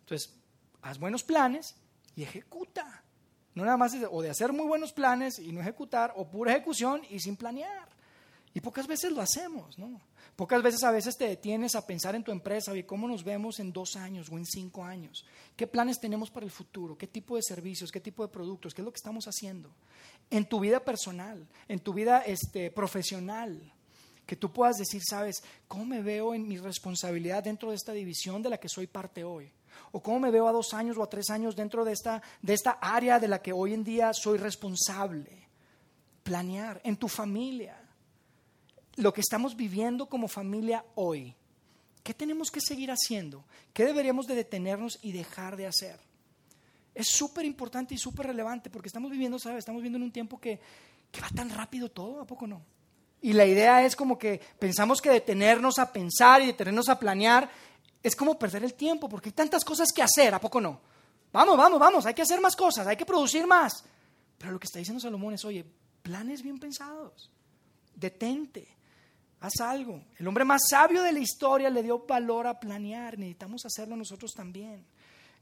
[0.00, 0.34] Entonces,
[0.80, 1.76] haz buenos planes
[2.16, 3.04] y ejecuta.
[3.60, 7.02] No nada más o de hacer muy buenos planes y no ejecutar, o pura ejecución
[7.10, 7.90] y sin planear.
[8.54, 10.00] Y pocas veces lo hacemos, ¿no?
[10.34, 13.60] Pocas veces a veces te detienes a pensar en tu empresa, y cómo nos vemos
[13.60, 15.26] en dos años o en cinco años.
[15.56, 16.96] ¿Qué planes tenemos para el futuro?
[16.96, 17.92] ¿Qué tipo de servicios?
[17.92, 18.72] ¿Qué tipo de productos?
[18.72, 19.70] ¿Qué es lo que estamos haciendo?
[20.30, 23.60] En tu vida personal, en tu vida este, profesional
[24.24, 28.40] que tú puedas decir, sabes, ¿cómo me veo en mi responsabilidad dentro de esta división
[28.42, 29.52] de la que soy parte hoy?
[29.92, 32.54] ¿O cómo me veo a dos años o a tres años dentro de esta, de
[32.54, 35.48] esta área de la que hoy en día soy responsable?
[36.22, 37.76] Planear en tu familia.
[38.96, 41.34] Lo que estamos viviendo como familia hoy.
[42.02, 43.44] ¿Qué tenemos que seguir haciendo?
[43.72, 45.98] ¿Qué deberíamos de detenernos y dejar de hacer?
[46.94, 49.60] Es súper importante y súper relevante porque estamos viviendo, ¿sabes?
[49.60, 50.60] Estamos viviendo en un tiempo que,
[51.10, 52.62] que va tan rápido todo, ¿a poco no?
[53.22, 57.50] Y la idea es como que pensamos que detenernos a pensar y detenernos a planear
[58.02, 60.80] es como perder el tiempo, porque hay tantas cosas que hacer, ¿a poco no?
[61.32, 63.84] Vamos, vamos, vamos, hay que hacer más cosas, hay que producir más.
[64.38, 65.64] Pero lo que está diciendo Salomón es, oye,
[66.02, 67.30] planes bien pensados,
[67.94, 68.68] detente,
[69.40, 70.02] haz algo.
[70.18, 74.32] El hombre más sabio de la historia le dio valor a planear, necesitamos hacerlo nosotros
[74.34, 74.84] también.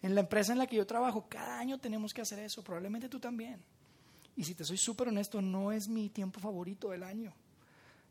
[0.03, 3.09] En la empresa en la que yo trabajo, cada año tenemos que hacer eso, probablemente
[3.09, 3.63] tú también.
[4.37, 7.35] Y si te soy súper honesto, no es mi tiempo favorito del año.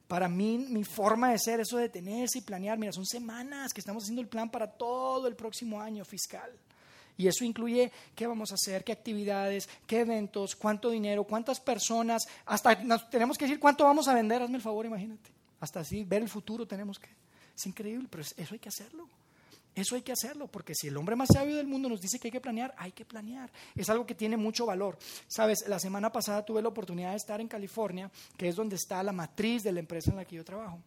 [0.08, 3.82] Para mí, mi forma de ser, eso de detenerse y planear, mira, son semanas que
[3.82, 6.52] estamos haciendo el plan para todo el próximo año fiscal.
[7.18, 12.28] Y eso incluye qué vamos a hacer, qué actividades, qué eventos, cuánto dinero, cuántas personas,
[12.46, 12.78] hasta
[13.10, 15.32] tenemos que decir cuánto vamos a vender, hazme el favor, imagínate.
[15.60, 17.10] Hasta así, ver el futuro tenemos que.
[17.56, 19.10] Es increíble, pero eso hay que hacerlo.
[19.78, 22.30] Eso hay que hacerlo, porque si el hombre más sabio del mundo nos dice que
[22.30, 23.52] hay que planear, hay que planear.
[23.76, 24.98] Es algo que tiene mucho valor.
[25.28, 29.04] Sabes, la semana pasada tuve la oportunidad de estar en California, que es donde está
[29.04, 30.80] la matriz de la empresa en la que yo trabajo.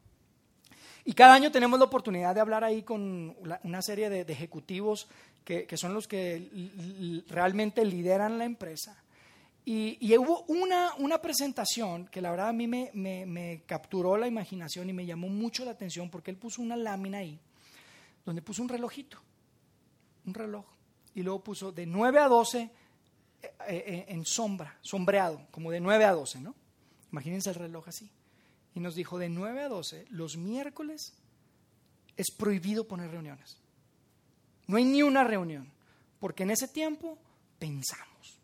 [1.05, 5.07] Y cada año tenemos la oportunidad de hablar ahí con una serie de, ejecutivos
[5.44, 9.00] que, son los que realmente lideran la empresa.
[9.64, 14.90] Y, hubo una, una, presentación que la verdad a mí me, me capturó la imaginación
[14.90, 17.38] y me llamó mucho la atención porque él puso una lámina ahí
[18.24, 19.18] donde puso un relojito,
[20.26, 20.66] un reloj,
[21.14, 22.70] y luego puso de 9 a 12 eh,
[23.66, 26.54] eh, en sombra, sombreado, como de 9 a 12, ¿no?
[27.11, 28.11] Imagínense el reloj así.
[28.74, 31.14] Y nos dijo, de 9 a 12, los miércoles
[32.16, 33.56] es prohibido poner reuniones.
[34.66, 35.72] No hay ni una reunión,
[36.20, 37.18] porque en ese tiempo
[37.59, 38.38] pensamos.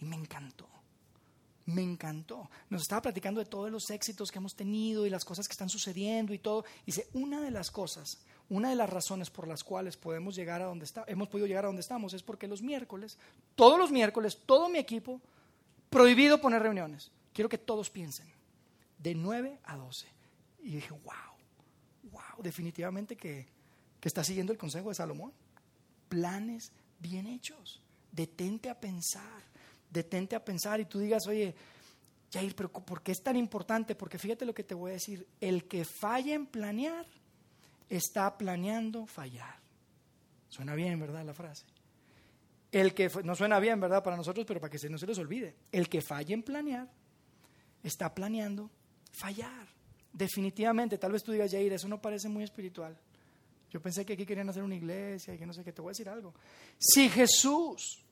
[0.00, 0.68] Y me encantó,
[1.66, 2.48] me encantó.
[2.70, 5.68] Nos estaba platicando de todos los éxitos que hemos tenido y las cosas que están
[5.68, 6.64] sucediendo y todo.
[6.86, 10.66] Dice, una de las cosas una de las razones por las cuales podemos llegar a
[10.66, 13.18] donde está, hemos podido llegar a donde estamos es porque los miércoles,
[13.54, 15.20] todos los miércoles, todo mi equipo,
[15.88, 17.10] prohibido poner reuniones.
[17.32, 18.26] Quiero que todos piensen,
[18.98, 20.06] de 9 a 12.
[20.62, 23.46] Y dije, wow, wow, definitivamente que,
[24.00, 25.32] que está siguiendo el consejo de Salomón.
[26.08, 27.80] Planes bien hechos.
[28.10, 29.42] Detente a pensar,
[29.90, 31.54] detente a pensar y tú digas, oye,
[32.32, 33.94] Jair, pero ¿por qué es tan importante?
[33.94, 37.06] Porque fíjate lo que te voy a decir, el que falla en planear,
[37.96, 39.60] está planeando fallar.
[40.48, 41.24] Suena bien, ¿verdad?
[41.24, 41.66] La frase.
[42.70, 44.02] El que no suena bien, ¿verdad?
[44.02, 45.54] Para nosotros, pero para que no se les olvide.
[45.70, 46.88] El que falle en planear
[47.82, 48.70] está planeando
[49.12, 49.68] fallar.
[50.10, 52.96] Definitivamente, tal vez tú digas, Jair, eso no parece muy espiritual.
[53.70, 55.90] Yo pensé que aquí querían hacer una iglesia y que no sé qué, te voy
[55.90, 56.34] a decir algo.
[56.78, 58.04] Si Jesús,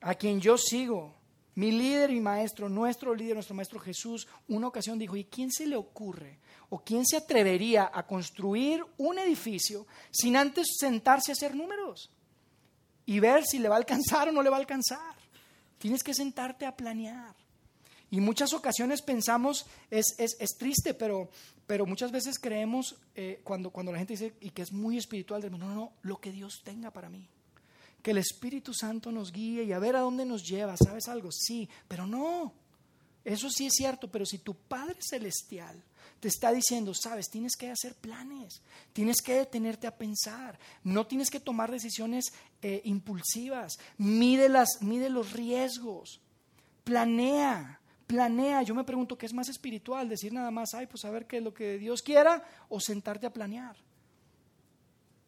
[0.00, 1.16] a quien yo sigo,
[1.54, 5.66] mi líder y maestro, nuestro líder, nuestro maestro Jesús, una ocasión dijo, ¿y quién se
[5.66, 6.38] le ocurre
[6.68, 12.10] o quién se atrevería a construir un edificio sin antes sentarse a hacer números
[13.06, 15.14] y ver si le va a alcanzar o no le va a alcanzar?
[15.78, 17.36] Tienes que sentarte a planear.
[18.10, 21.30] Y muchas ocasiones pensamos, es, es, triste, pero,
[21.66, 25.50] pero muchas veces creemos eh, cuando, cuando la gente dice, y que es muy espiritual,
[25.50, 27.28] no, no, no, lo que Dios tenga para mí
[28.04, 30.76] que el Espíritu Santo nos guíe y a ver a dónde nos lleva.
[30.76, 31.32] ¿Sabes algo?
[31.32, 32.52] Sí, pero no.
[33.24, 35.82] Eso sí es cierto, pero si tu Padre Celestial
[36.20, 38.60] te está diciendo, sabes, tienes que hacer planes,
[38.92, 42.26] tienes que detenerte a pensar, no tienes que tomar decisiones
[42.60, 46.20] eh, impulsivas, mide, las, mide los riesgos,
[46.84, 48.62] planea, planea.
[48.64, 50.10] Yo me pregunto, ¿qué es más espiritual?
[50.10, 53.24] Decir nada más, ay, pues a ver qué es lo que Dios quiera o sentarte
[53.24, 53.76] a planear.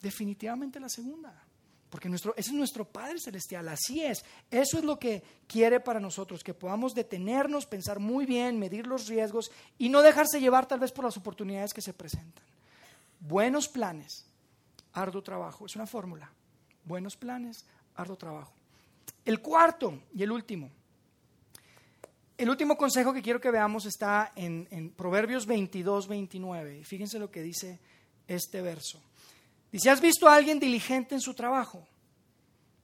[0.02, 1.45] Definitivamente la segunda.
[1.90, 4.24] Porque nuestro, ese es nuestro Padre Celestial, así es.
[4.50, 9.06] Eso es lo que quiere para nosotros, que podamos detenernos, pensar muy bien, medir los
[9.06, 12.44] riesgos y no dejarse llevar tal vez por las oportunidades que se presentan.
[13.20, 14.26] Buenos planes,
[14.92, 16.30] arduo trabajo, es una fórmula.
[16.84, 18.52] Buenos planes, arduo trabajo.
[19.24, 20.70] El cuarto y el último.
[22.36, 26.84] El último consejo que quiero que veamos está en, en Proverbios 22, 29.
[26.84, 27.78] Fíjense lo que dice
[28.28, 29.00] este verso.
[29.70, 31.86] Dice, ¿has visto a alguien diligente en su trabajo?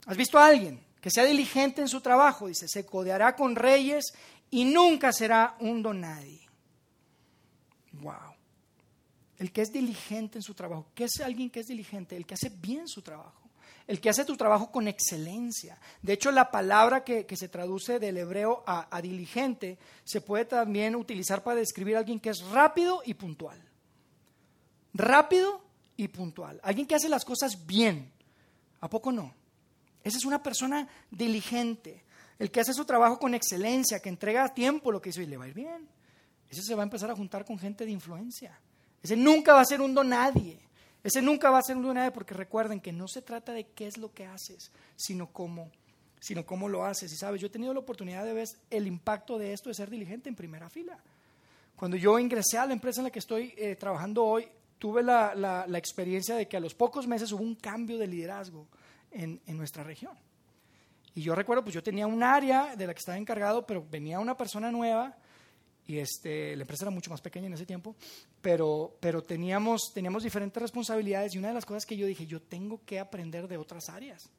[0.06, 2.48] ¿Has visto a alguien que sea diligente en su trabajo?
[2.48, 4.12] Dice, se codeará con reyes
[4.50, 6.46] y nunca será un donadie.
[7.92, 8.34] Wow.
[9.38, 10.86] El que es diligente en su trabajo.
[10.94, 12.16] ¿Qué es alguien que es diligente?
[12.16, 13.40] El que hace bien su trabajo.
[13.86, 15.78] El que hace tu trabajo con excelencia.
[16.00, 20.94] De hecho, la palabra que, se traduce del hebreo a, a diligente se puede también
[20.94, 23.60] utilizar para describir a alguien que es rápido y puntual.
[24.94, 25.60] Rápido
[26.08, 26.60] puntual.
[26.62, 28.10] Alguien que hace las cosas bien.
[28.80, 29.32] ¿A poco no?
[30.02, 32.02] Esa es una persona diligente.
[32.38, 35.26] El que hace su trabajo con excelencia, que entrega a tiempo lo que hizo y
[35.26, 35.88] le va a ir bien.
[36.48, 38.58] Ese se va a empezar a juntar con gente de influencia.
[39.02, 40.58] Ese nunca va a ser un don nadie.
[41.02, 43.68] Ese nunca va a ser un don nadie porque recuerden que no se trata de
[43.68, 45.70] qué es lo que haces, sino cómo,
[46.20, 47.12] sino cómo lo haces.
[47.12, 49.90] Y sabes, yo he tenido la oportunidad de ver el impacto de esto de ser
[49.90, 50.98] diligente en primera fila.
[51.76, 54.48] Cuando yo ingresé a la empresa en la que estoy eh, trabajando hoy,
[54.82, 58.66] tuve la, la, experiencia de que a los pocos meses hubo un cambio de liderazgo
[59.12, 60.10] en, en, nuestra región.
[61.14, 64.18] Y yo recuerdo, pues yo tenía un área de la que estaba encargado, pero venía
[64.18, 65.16] una persona nueva
[65.86, 67.94] y este, la empresa era mucho más pequeña en ese tiempo,
[68.40, 72.42] pero, pero teníamos, teníamos diferentes responsabilidades y una de las cosas que yo dije, yo
[72.42, 74.30] tengo que aprender de otras áreas.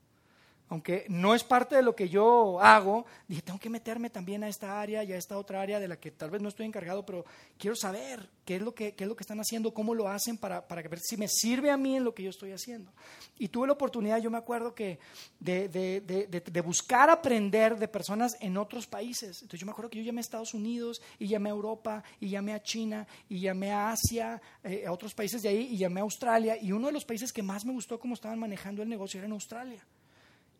[0.70, 4.48] Aunque no es parte de lo que yo hago, dije, tengo que meterme también a
[4.48, 7.06] esta área y a esta otra área de la que tal vez no estoy encargado,
[7.06, 7.26] pero
[7.58, 10.68] quiero saber qué es lo que, es lo que están haciendo, cómo lo hacen para,
[10.68, 12.92] para, ver si me sirve a mí en lo que yo estoy haciendo.
[13.38, 15.00] Y tuve la oportunidad, yo me acuerdo que
[15.40, 19.42] de, de, de, de buscar aprender de personas en otros países.
[19.42, 22.30] Entonces yo me acuerdo que yo llamé a Estados Unidos y llamé a Europa y
[22.30, 26.00] llamé a China y llamé a Asia, eh, a otros países de ahí y llamé
[26.00, 26.58] a Australia.
[26.60, 29.28] Y uno de los países que más me gustó cómo estaban manejando el negocio era
[29.28, 29.86] en Australia.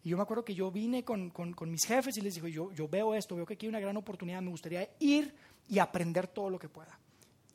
[0.04, 1.32] Y yo me acuerdo que yo vine con,
[1.68, 3.96] mis jefes y les dije, yo, yo veo esto, veo que aquí hay una gran
[3.96, 5.34] oportunidad, me gustaría ir
[5.70, 7.00] y aprender todo lo que pueda.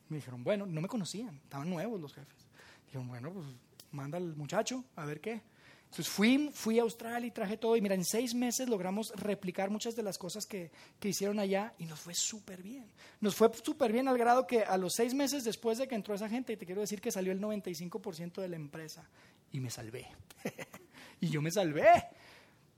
[0.09, 2.47] Me dijeron, bueno, no me conocían, estaban nuevos los jefes.
[2.85, 3.45] Dijeron, bueno, pues
[3.91, 5.41] manda al muchacho a ver qué.
[5.83, 9.71] Entonces fui, fui a Australia y traje todo y mira, en seis meses logramos replicar
[9.71, 12.85] muchas de las cosas que, que hicieron allá y nos fue súper bien.
[13.21, 16.13] Nos fue súper bien al grado que a los seis meses después de que entró
[16.13, 19.07] esa gente, te quiero decir que salió el 95% de la empresa
[19.51, 20.07] y me salvé.
[21.21, 21.87] y yo me salvé.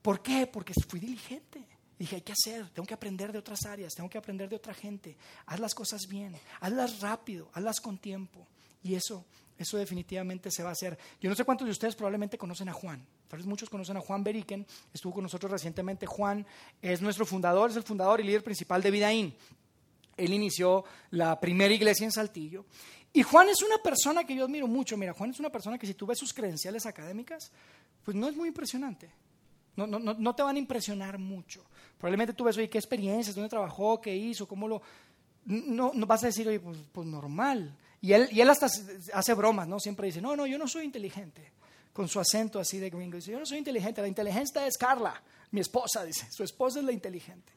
[0.02, 0.48] ¿Por qué?
[0.48, 1.66] Porque fui diligente.
[1.98, 4.74] Dije, hay que hacer, tengo que aprender de otras áreas, tengo que aprender de otra
[4.74, 5.16] gente.
[5.46, 8.48] Haz las cosas bien, hazlas rápido, hazlas con tiempo.
[8.82, 9.24] Y eso,
[9.56, 10.98] eso definitivamente se va a hacer.
[11.20, 13.06] Yo no sé cuántos de ustedes probablemente conocen a Juan.
[13.28, 16.08] Tal vez muchos conocen a Juan Beriken, estuvo con nosotros recientemente.
[16.08, 16.44] Juan
[16.82, 19.36] es nuestro fundador, es el fundador y líder principal de Vidaín.
[20.18, 22.66] Él inició la primera iglesia en Saltillo.
[23.14, 24.98] Y Juan es una persona que yo admiro mucho.
[24.98, 27.52] Mira, Juan es una persona que si tú ves sus credenciales académicas,
[28.04, 29.12] pues no es muy impresionante.
[29.76, 31.64] No, no, no, te van a impresionar mucho.
[31.98, 34.82] Probablemente tú ves, oye, qué experiencias, dónde trabajó, qué hizo, cómo lo...
[35.46, 37.76] No, no vas a decir, oye, pues, pues, normal.
[38.02, 38.68] Y él, y él hasta
[39.14, 39.80] hace bromas, ¿no?
[39.80, 41.54] Siempre dice, no, no, yo no soy inteligente.
[41.94, 43.18] Con su acento así de gringo.
[43.18, 46.32] Dice, yo no soy inteligente, la inteligencia es Carla, mi esposa, dice.
[46.32, 47.54] Su esposa es la inteligente.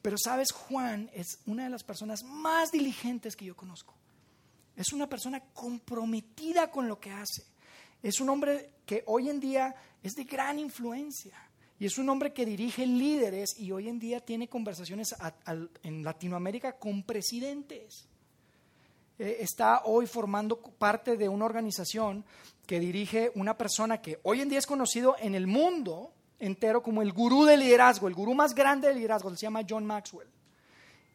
[0.00, 3.94] Pero sabes, Juan es una de las personas más diligentes que yo conozco.
[4.76, 7.44] Es una persona comprometida con lo que hace.
[8.02, 11.34] Es un hombre que hoy en día es de gran influencia.
[11.82, 15.16] Y es un hombre que dirige líderes y hoy en día tiene conversaciones
[15.82, 18.06] en Latinoamérica con presidentes.
[19.18, 22.24] Eh, está hoy formando parte de una organización
[22.68, 27.02] que dirige una persona que hoy en día es conocido en el mundo entero como
[27.02, 30.28] el gurú de liderazgo, el gurú más grande de liderazgo, se llama John Maxwell.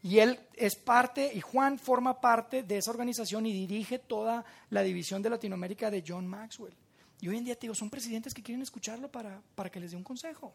[0.03, 4.83] Y él es parte, y Juan forma parte de esa organización y dirige toda la
[4.83, 6.75] división de Latinoamérica de John Maxwell.
[7.19, 9.91] Y hoy en día te digo, son presidentes que quieren escucharlo para, para que les
[9.91, 10.53] dé un consejo.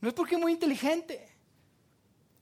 [0.00, 1.28] No es porque es muy inteligente,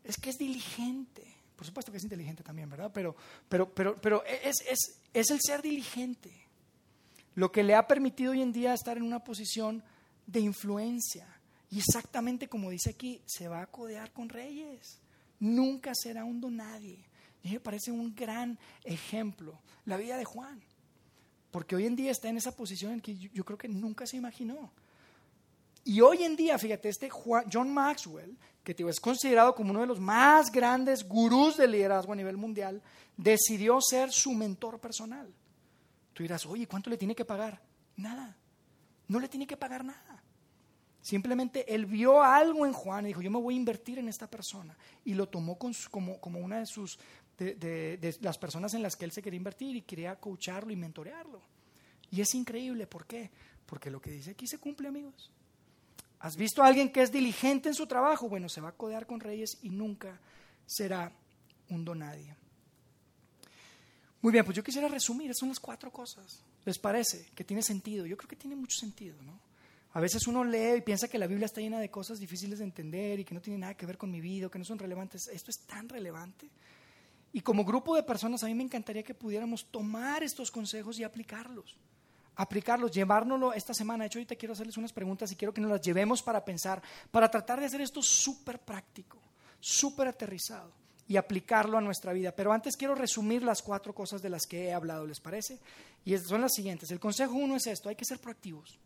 [0.05, 1.24] es que es diligente.
[1.57, 2.90] Por supuesto que es inteligente también, ¿verdad?
[2.92, 3.16] Pero,
[3.48, 6.46] pero, pero, pero es, es, es el ser diligente
[7.37, 9.85] lo que le ha permitido hoy en día estar en una posición
[10.26, 11.29] de influencia.
[11.70, 14.98] Y exactamente como dice aquí, se va a codear con reyes.
[15.38, 17.05] Nunca será un donadie.
[17.42, 20.61] Y me parece un gran ejemplo la vida de Juan.
[21.57, 24.19] Porque hoy en día está en esa posición en que yo, creo que nunca se
[24.19, 24.71] imaginó.
[25.85, 27.09] Y hoy en día, fíjate, este
[27.51, 32.16] John Maxwell, que es considerado como uno de los más grandes gurús del liderazgo a
[32.16, 32.83] nivel mundial,
[33.16, 35.33] decidió ser su mentor personal.
[36.12, 37.62] Tú dirás, oye, ¿cuánto le tiene que pagar?
[37.97, 38.37] Nada.
[39.09, 40.23] No le tiene que pagar nada.
[41.01, 44.27] Simplemente él vio algo en Juan y dijo, yo me voy a invertir en esta
[44.27, 44.77] persona.
[45.07, 46.99] Y lo tomó como una de sus
[47.38, 51.42] de, las personas en las que él se quería invertir y quería coacharlo y mentorearlo.
[52.11, 53.31] Y es increíble, ¿por qué?
[53.66, 55.31] Porque lo que dice aquí se cumple, amigos.
[56.20, 58.29] ¿Has visto a alguien que es diligente en su trabajo?
[58.29, 60.18] Bueno, se va a codear con reyes y nunca
[60.64, 61.12] será
[61.68, 62.35] un donadie.
[64.22, 66.42] Muy bien, pues yo quisiera resumir, son las cuatro cosas.
[66.64, 68.07] ¿Les parece que tiene sentido?
[68.07, 69.38] Yo creo que tiene mucho sentido, ¿no?
[69.92, 72.64] A veces uno lee y piensa que la Biblia está llena de cosas difíciles de
[72.64, 75.29] entender y que no tiene nada que ver con mi vida, que no son relevantes.
[75.29, 76.51] Esto es tan relevante.
[77.37, 81.05] Y como grupo de personas, a mí me encantaría que pudiéramos tomar estos consejos y
[81.05, 81.77] aplicarlos.
[82.35, 84.05] Aplicarlos, llevárnoslo esta semana.
[84.05, 86.81] De hecho, ahorita quiero hacerles unas preguntas y quiero que nos las llevemos para pensar,
[87.11, 89.18] para tratar de hacer esto súper práctico,
[89.61, 90.72] súper aterrizado
[91.07, 92.33] y aplicarlo a nuestra vida.
[92.33, 95.59] Pero antes quiero resumir las cuatro cosas de las que he hablado, ¿les parece?
[96.07, 96.90] Y son las siguientes.
[96.90, 98.79] El consejo uno es esto, hay que ser proactivos.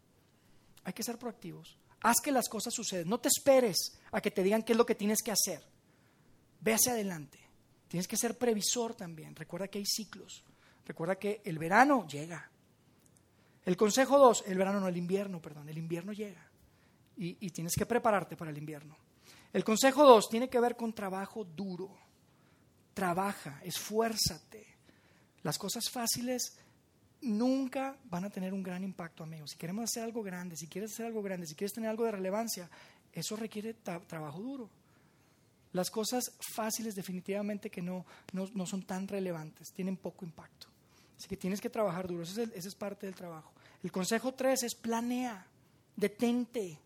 [0.83, 1.79] Hay que ser proactivos.
[2.01, 3.09] Haz que las cosas sucedan.
[3.09, 5.63] No te esperes a que te digan qué es lo que tienes que hacer.
[6.61, 7.50] Ve hacia adelante.
[7.91, 9.35] Tienes que ser previsor también.
[9.35, 10.45] Recuerda que hay ciclos.
[10.87, 12.49] Recuerda que el verano llega.
[13.65, 16.49] El consejo dos, el verano no, el invierno, perdón, el invierno llega.
[17.17, 18.97] Y, tienes que prepararte para el invierno.
[19.53, 21.91] El consejo dos tiene que ver con trabajo duro.
[22.95, 24.65] Trabaja, esfuérzate.
[25.43, 26.59] Las cosas fáciles
[27.23, 29.51] nunca van a tener un gran impacto, amigos.
[29.51, 32.13] Si queremos hacer algo grande, si quieres hacer algo grande, si quieres tener algo de
[32.13, 32.71] relevancia,
[33.13, 34.71] eso requiere trabajo duro.
[35.73, 40.67] Las cosas fáciles definitivamente que no, no, son tan relevantes, tienen poco impacto.
[41.17, 43.53] Así que tienes que trabajar duro, ese es, parte del trabajo.
[43.83, 45.47] El consejo tres es planea,
[45.95, 46.79] detente,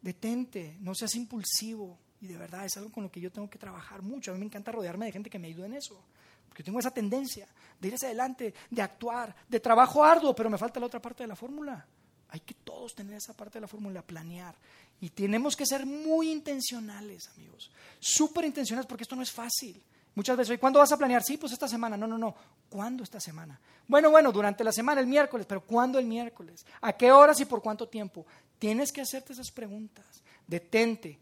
[0.00, 1.98] detente, no seas impulsivo.
[2.20, 4.30] Y de verdad es algo con lo que yo tengo que trabajar mucho.
[4.30, 6.02] A mí me encanta rodearme de gente que me ayude en eso.
[6.48, 7.46] Porque tengo esa tendencia
[7.80, 11.24] de ir hacia adelante, de actuar, de trabajo arduo, pero me falta la otra parte
[11.24, 11.86] de la fórmula.
[12.34, 14.56] Hay que todos tener esa parte de la fórmula, planear.
[15.00, 17.70] Y tenemos que ser muy intencionales, amigos.
[18.00, 19.80] Súper intencionales porque esto no es fácil.
[20.16, 21.22] Muchas veces, ¿cuándo vas a planear?
[21.22, 21.96] Sí, pues esta semana.
[21.96, 22.34] No, no, no.
[22.68, 23.60] ¿Cuándo esta semana?
[23.86, 26.66] Bueno, bueno, durante la semana, el miércoles, pero ¿cuándo el miércoles?
[26.80, 28.26] ¿A qué horas y por cuánto tiempo?
[28.58, 30.04] Tienes que hacerte esas preguntas.
[30.44, 31.20] Detente,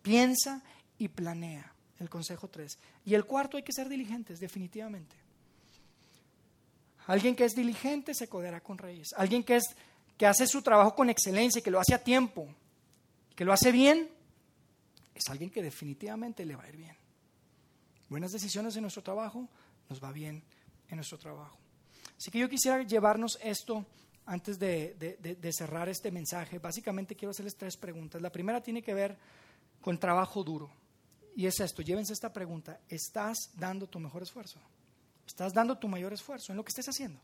[0.00, 0.62] piensa
[0.96, 1.74] y planea.
[1.98, 2.78] El consejo 3.
[3.04, 5.14] Y el cuarto, hay que ser diligentes, definitivamente.
[7.06, 9.08] Alguien que es diligente se codeará con reyes.
[9.16, 9.64] Alguien que, es,
[10.16, 12.48] que hace su trabajo con excelencia que lo hace a tiempo,
[13.34, 14.10] que lo hace bien,
[15.14, 16.96] es alguien que definitivamente le va a ir bien.
[18.08, 19.48] Buenas decisiones en nuestro trabajo,
[19.88, 20.42] nos va bien
[20.88, 21.58] en nuestro trabajo.
[22.16, 23.84] Así que yo quisiera llevarnos esto
[24.26, 26.58] antes de, de cerrar este mensaje.
[26.58, 28.22] Básicamente quiero hacerles tres preguntas.
[28.22, 29.16] La primera tiene que ver
[29.80, 30.70] con trabajo duro.
[31.34, 34.60] Y es esto, llévense esta pregunta, ¿estás dando tu mejor esfuerzo?
[35.26, 37.18] ¿Estás dando tu mayor esfuerzo en lo que estés haciendo?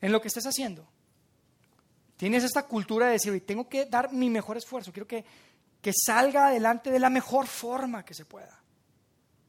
[0.00, 0.86] En lo que estés haciendo.
[2.16, 5.24] Tienes esta cultura de decir, tengo que dar mi mejor esfuerzo, quiero que,
[5.80, 8.62] que salga adelante de la mejor forma que se pueda.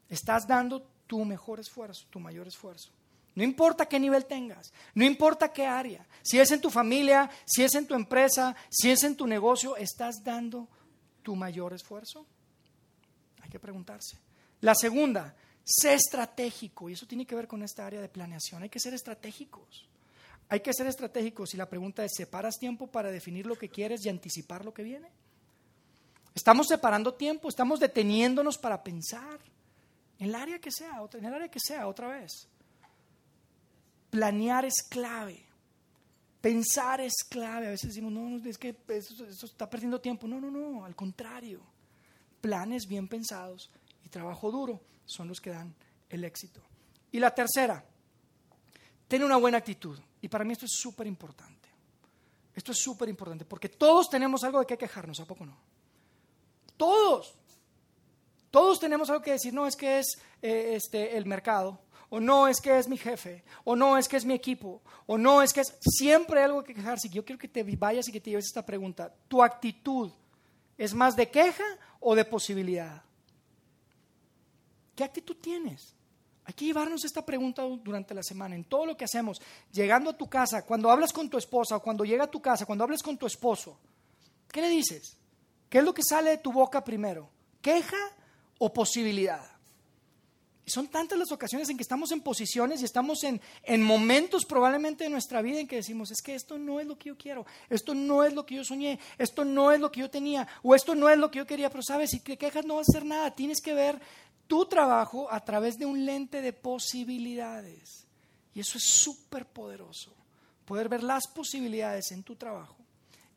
[0.10, 2.92] Estás dando tu mejor esfuerzo, tu mayor esfuerzo.
[3.36, 7.64] No importa qué nivel tengas, no importa qué área, si es en tu familia, si
[7.64, 10.70] es en tu empresa, si es en tu negocio, ¿estás dando
[11.22, 12.26] tu mayor esfuerzo?
[13.42, 14.18] Hay que preguntarse.
[14.62, 15.36] La segunda,
[15.66, 16.90] sé estratégico.
[16.90, 18.64] Y eso tiene que ver con esta área de planeación.
[18.64, 19.90] Hay que ser estratégicos.
[20.50, 21.54] Hay que ser estratégicos.
[21.54, 24.84] Y la pregunta es, ¿separas tiempo para definir lo que quieres y anticipar lo que
[24.84, 25.10] viene?
[26.34, 29.40] Estamos separando tiempo, estamos deteniéndonos para pensar.
[30.20, 32.48] En el área que sea, en el área que sea, otra vez.
[34.10, 35.46] Planear es clave.
[36.42, 37.68] Pensar es clave.
[37.68, 40.28] A veces decimos, no, es que eso está perdiendo tiempo.
[40.28, 41.76] No, no, no, al contrario
[42.46, 43.72] planes bien pensados
[44.04, 45.74] y trabajo duro son los que dan
[46.10, 46.62] el éxito.
[47.12, 47.84] Y la tercera,
[49.08, 49.98] tener una buena actitud.
[50.26, 51.70] Y para mí esto es súper importante.
[52.56, 55.56] Esto es súper importante porque todos tenemos algo de qué quejarnos, ¿a poco no?
[56.76, 57.36] Todos.
[58.50, 62.48] Todos tenemos algo que decir, no es que es eh, este, el mercado, o no
[62.48, 65.54] es que es mi jefe, o no es que es mi equipo, o no es
[65.54, 65.78] que es...
[65.80, 67.08] Siempre algo que quejarse.
[67.10, 69.14] Yo quiero que te vayas y que te lleves esta pregunta.
[69.28, 70.12] Tu actitud
[70.76, 71.64] ¿Es más de queja
[72.00, 73.04] o de posibilidad?
[74.96, 75.95] ¿Qué actitud tienes?
[76.46, 79.42] Hay que llevarnos esta pregunta durante la semana, en todo lo que hacemos,
[79.72, 82.66] llegando a tu casa, cuando hablas con tu esposa o cuando llega a tu casa,
[82.66, 83.80] cuando hablas con tu esposo.
[84.52, 85.18] ¿Qué le dices?
[85.70, 87.30] ¿Qué es lo que sale de tu boca primero?
[87.62, 87.98] ¿Queja
[88.60, 89.55] o posibilidad?
[90.66, 94.46] Y son tantas las ocasiones en que estamos en posiciones y estamos en, en, momentos
[94.46, 97.18] probablemente de nuestra vida en que decimos, es que esto no es lo que yo
[97.18, 100.48] quiero, esto no es lo que yo soñé, esto no es lo que yo tenía,
[100.64, 102.80] o esto no es lo que yo quería, pero sabes, si te quejas no va
[102.80, 104.02] a hacer nada, tienes que ver
[104.48, 108.08] tu trabajo a través de un lente de posibilidades.
[108.56, 110.16] Y eso es súper poderoso,
[110.66, 112.78] poder ver las posibilidades en tu trabajo,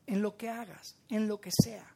[0.07, 1.95] en lo que hagas, en lo que sea.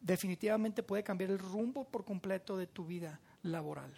[0.00, 3.92] Definitivamente puede cambiar el rumbo por completo de tu vida laboral.